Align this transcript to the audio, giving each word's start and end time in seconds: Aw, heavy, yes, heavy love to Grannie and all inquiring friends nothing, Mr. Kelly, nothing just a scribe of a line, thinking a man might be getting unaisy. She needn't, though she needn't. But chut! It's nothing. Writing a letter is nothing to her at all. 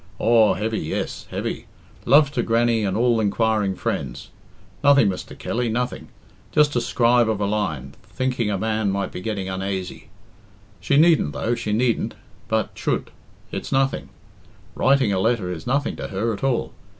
Aw, 0.17 0.55
heavy, 0.55 0.79
yes, 0.79 1.27
heavy 1.29 1.67
love 2.05 2.31
to 2.31 2.41
Grannie 2.41 2.83
and 2.83 2.97
all 2.97 3.19
inquiring 3.19 3.75
friends 3.75 4.29
nothing, 4.83 5.07
Mr. 5.07 5.37
Kelly, 5.37 5.69
nothing 5.69 6.07
just 6.51 6.75
a 6.75 6.81
scribe 6.81 7.29
of 7.29 7.39
a 7.39 7.45
line, 7.45 7.93
thinking 8.01 8.49
a 8.49 8.57
man 8.57 8.89
might 8.89 9.11
be 9.11 9.21
getting 9.21 9.47
unaisy. 9.47 10.09
She 10.79 10.97
needn't, 10.97 11.33
though 11.33 11.53
she 11.53 11.71
needn't. 11.71 12.15
But 12.47 12.73
chut! 12.73 13.11
It's 13.51 13.71
nothing. 13.71 14.09
Writing 14.73 15.13
a 15.13 15.19
letter 15.19 15.51
is 15.51 15.67
nothing 15.67 15.95
to 15.97 16.07
her 16.07 16.33
at 16.33 16.43
all. 16.43 16.73